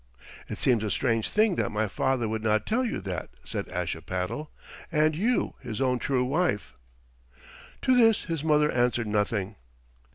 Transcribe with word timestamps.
"It 0.49 0.57
seems 0.57 0.83
a 0.83 0.89
strange 0.89 1.29
thing 1.29 1.57
that 1.57 1.69
my 1.69 1.87
father 1.87 2.27
would 2.27 2.43
not 2.43 2.65
tell 2.65 2.83
you 2.83 3.01
that," 3.01 3.29
said 3.43 3.69
Ashipattle, 3.69 4.49
"and 4.91 5.15
you 5.15 5.53
his 5.59 5.79
own 5.79 5.99
true 5.99 6.25
wife." 6.25 6.73
To 7.83 7.95
this 7.95 8.23
his 8.23 8.43
mother 8.43 8.71
answered 8.71 9.05
nothing. 9.05 9.57